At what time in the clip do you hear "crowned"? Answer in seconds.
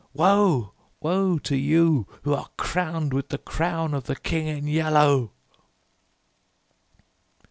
2.57-3.13